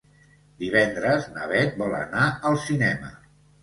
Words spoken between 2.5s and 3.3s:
al cinema.